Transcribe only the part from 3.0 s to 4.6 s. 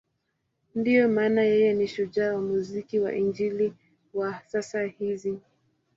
Injili wa